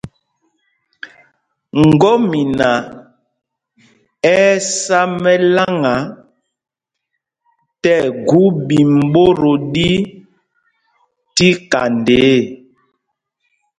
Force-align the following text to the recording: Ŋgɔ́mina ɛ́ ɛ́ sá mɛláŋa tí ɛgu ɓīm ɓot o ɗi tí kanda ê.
Ŋgɔ́mina 1.87 2.69
ɛ́ 4.33 4.39
ɛ́ 4.49 4.57
sá 4.79 4.99
mɛláŋa 5.21 5.93
tí 7.81 7.91
ɛgu 8.05 8.41
ɓīm 8.67 8.91
ɓot 9.13 9.37
o 9.51 9.53
ɗi 9.73 9.89
tí 11.35 11.47
kanda 11.71 12.15
ê. 12.33 12.39